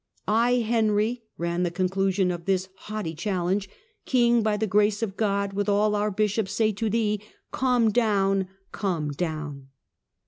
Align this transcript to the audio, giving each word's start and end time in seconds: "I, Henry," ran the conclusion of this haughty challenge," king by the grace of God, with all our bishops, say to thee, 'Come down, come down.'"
"I, 0.27 0.53
Henry," 0.55 1.25
ran 1.37 1.61
the 1.61 1.69
conclusion 1.69 2.31
of 2.31 2.45
this 2.45 2.69
haughty 2.75 3.13
challenge," 3.13 3.69
king 4.13 4.41
by 4.41 4.57
the 4.57 4.65
grace 4.65 5.03
of 5.03 5.15
God, 5.15 5.53
with 5.53 5.69
all 5.69 5.93
our 5.93 6.09
bishops, 6.09 6.53
say 6.53 6.71
to 6.71 6.89
thee, 6.89 7.21
'Come 7.51 7.91
down, 7.91 8.47
come 8.71 9.11
down.'" 9.11 9.67